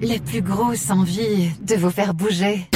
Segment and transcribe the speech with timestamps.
[0.00, 2.68] la plus grosse envie de vous faire bouger.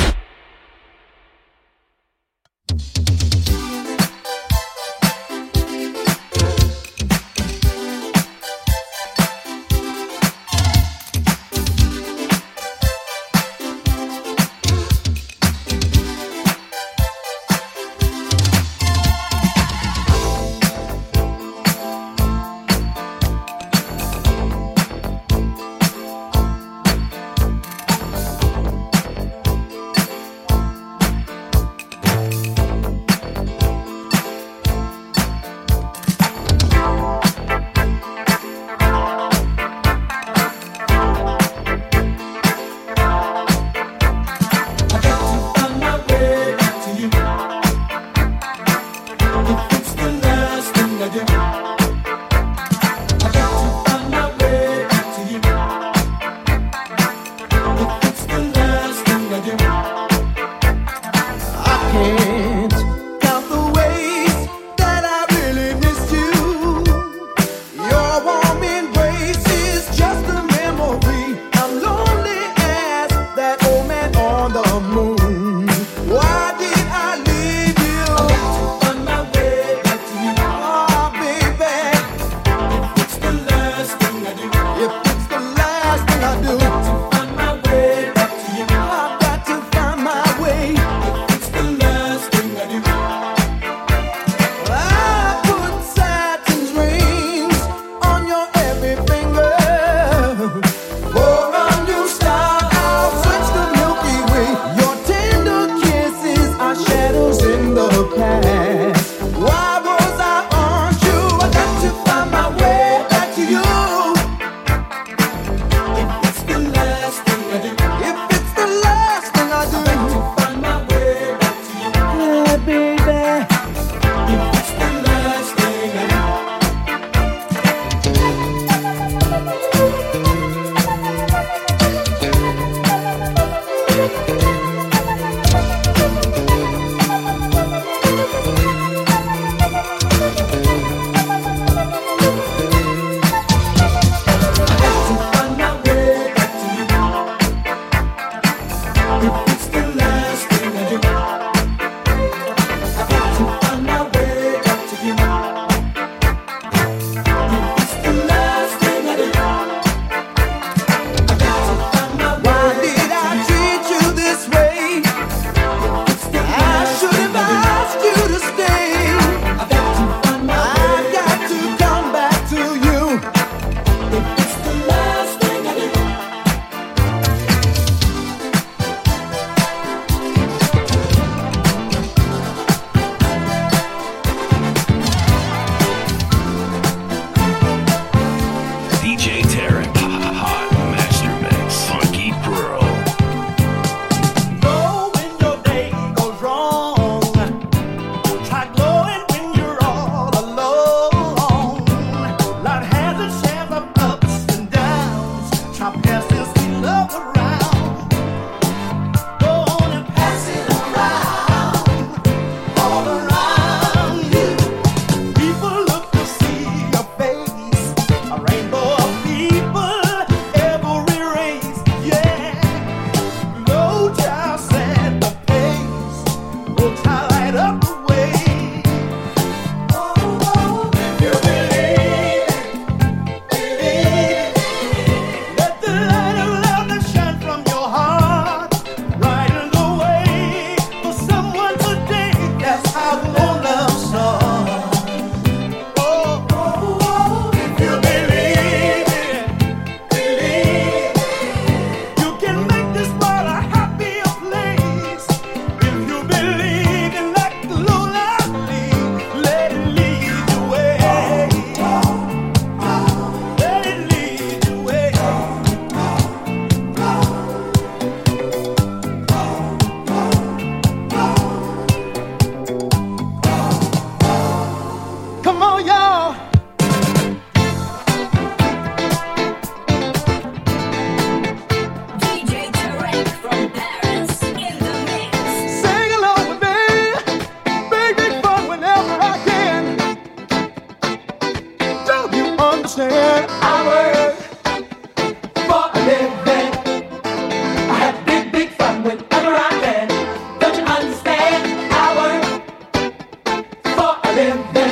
[304.38, 304.87] bam, bam.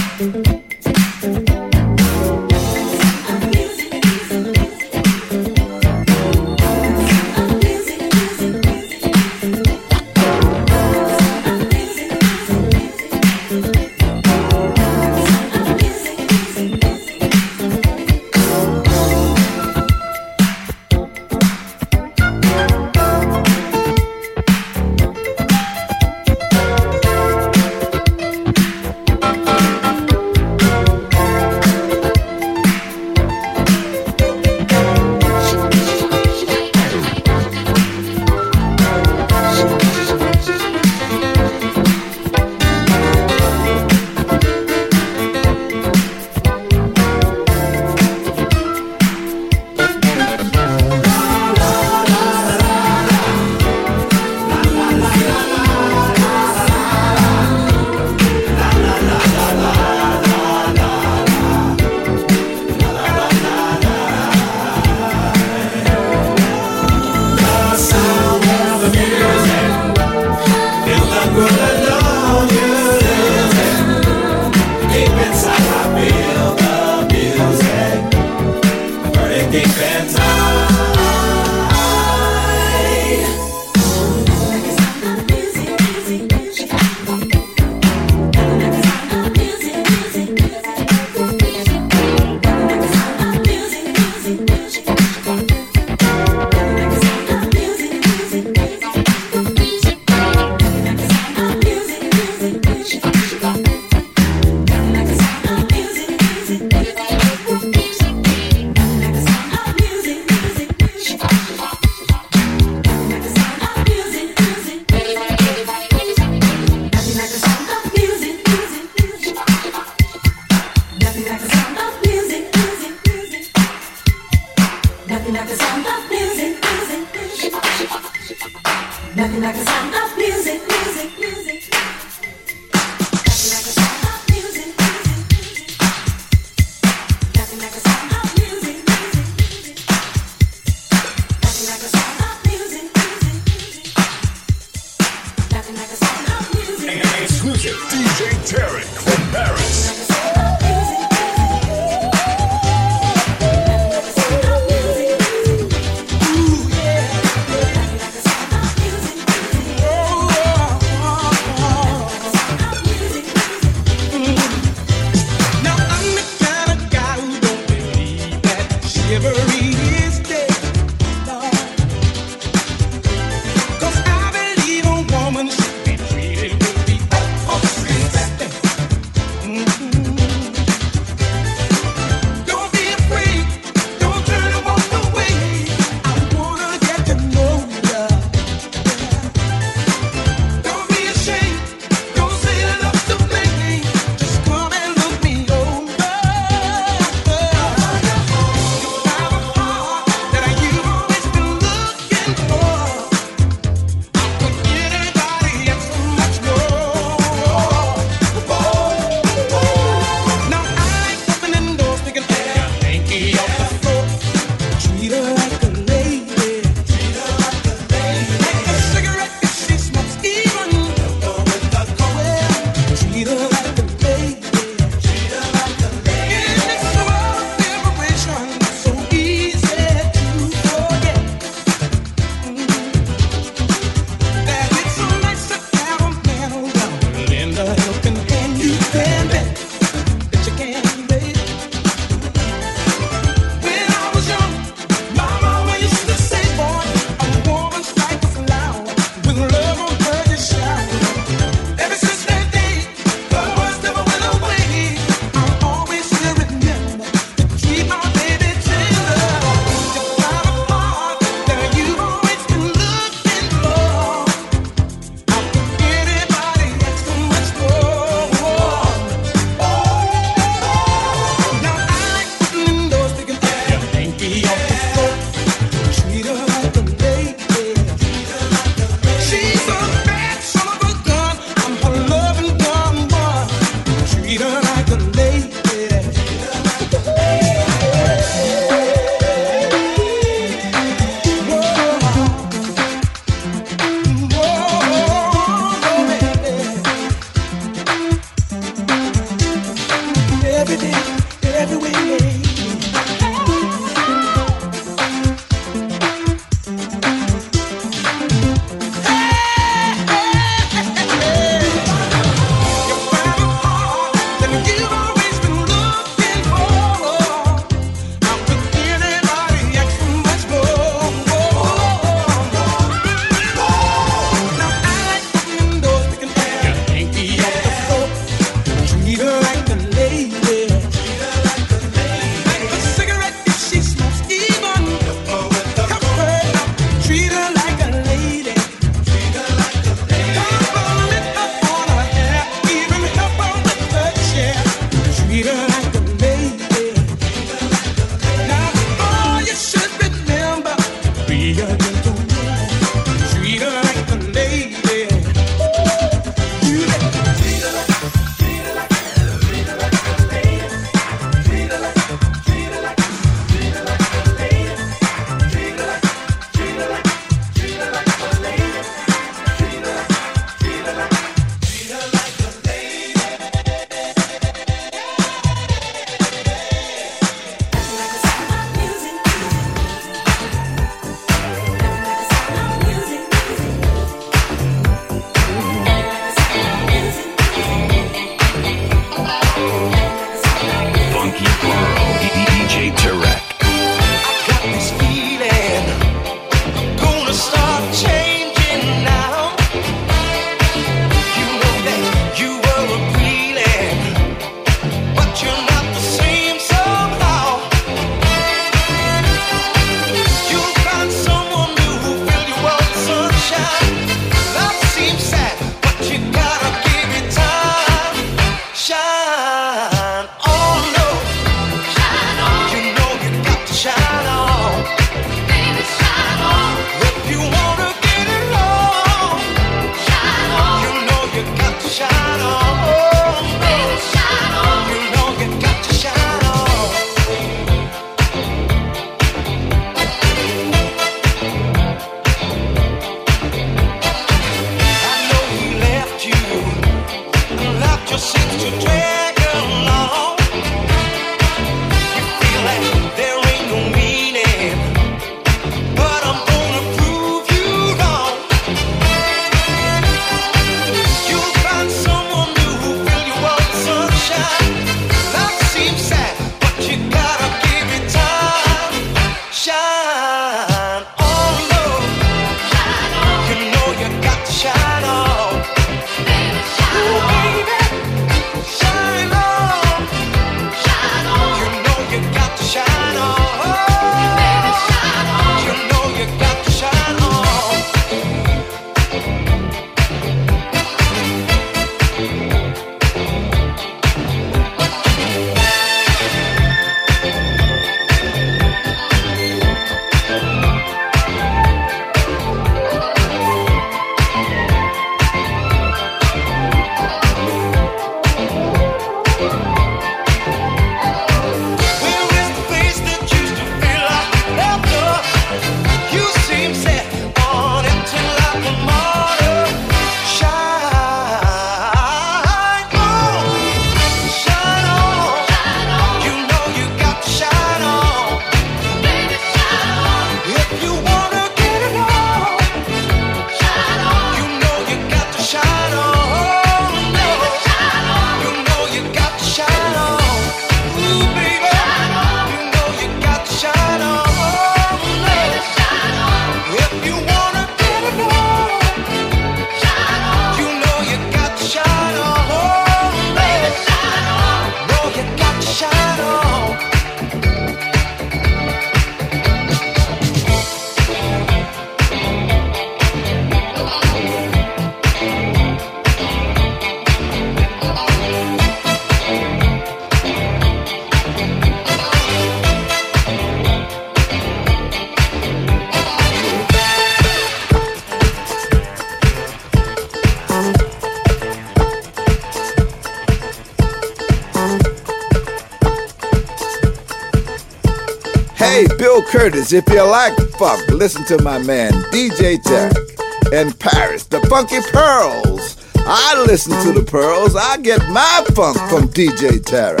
[589.73, 595.77] If you like funk, listen to my man DJ Tarek in Paris, the Funky Pearls.
[595.95, 597.55] I listen to the Pearls.
[597.55, 600.00] I get my funk from DJ Tarek.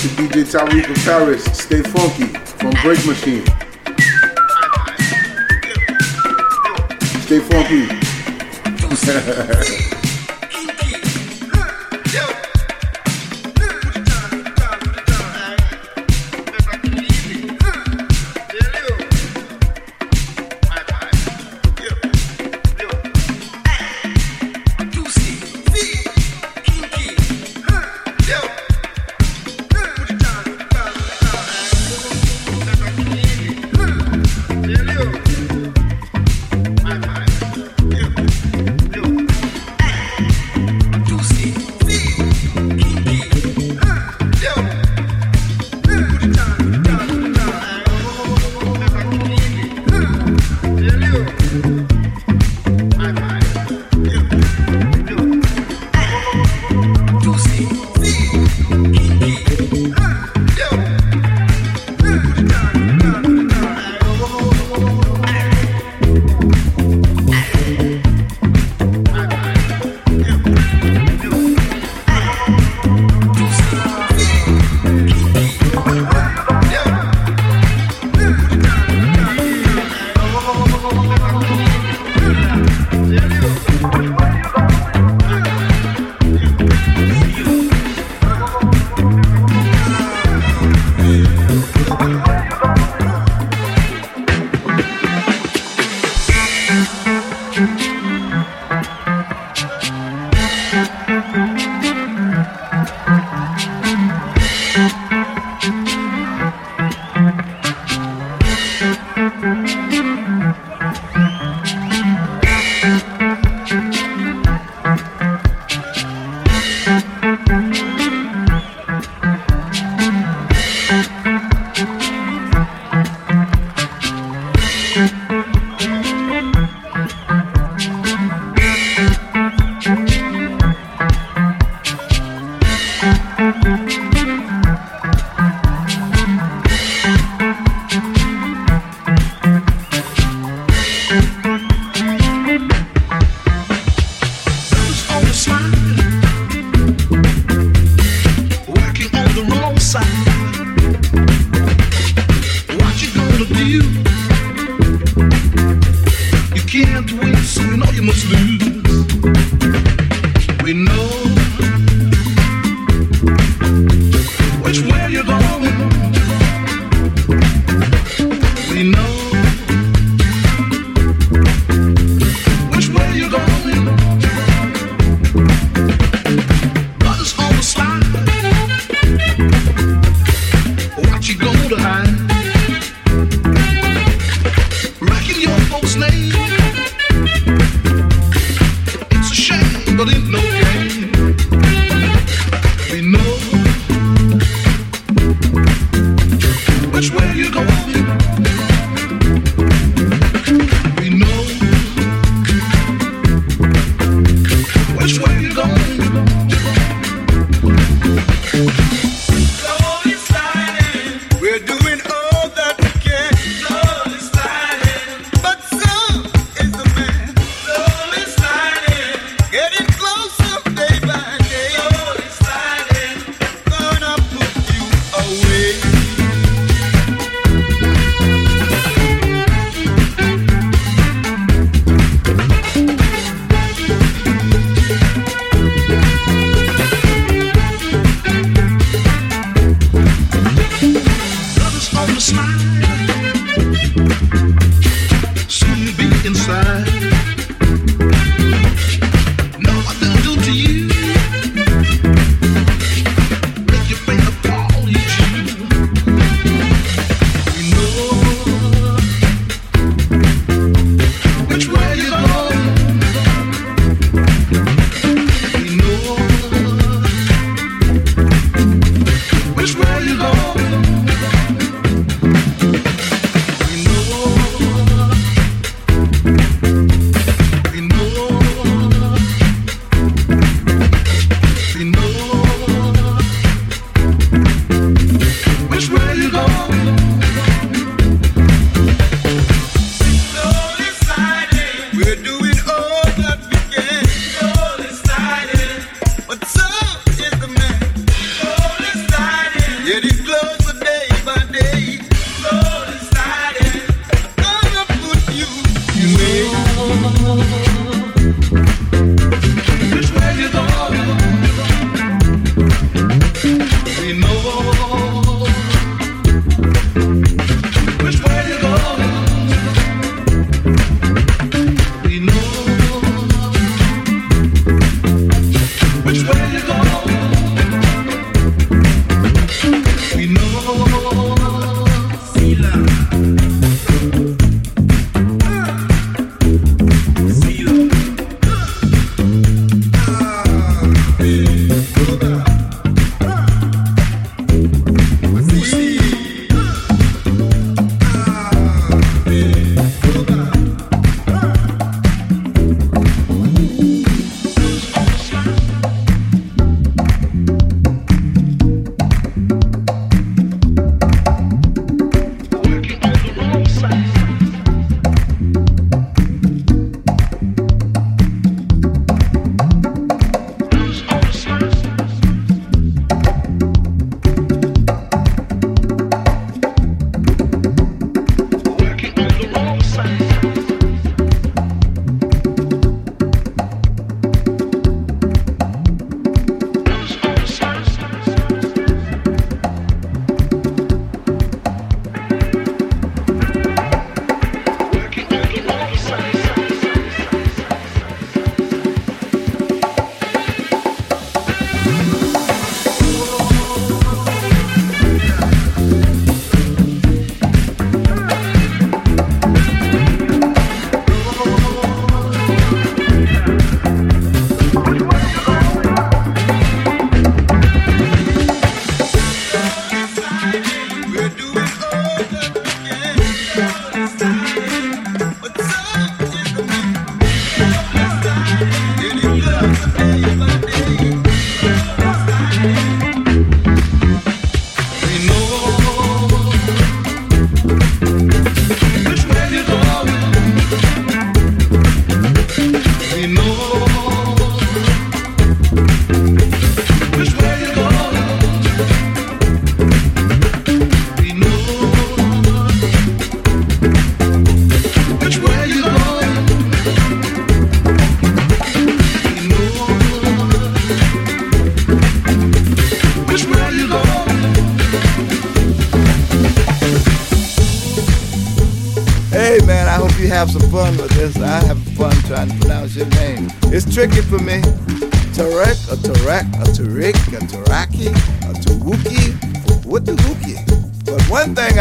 [0.00, 1.44] To DJ Tariq of Paris.
[1.44, 2.24] Stay funky
[2.56, 3.44] from Break Machine.
[7.20, 7.86] Stay funky.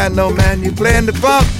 [0.09, 1.58] one thing I know, man, you playing the funk.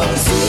[0.00, 0.47] I'll see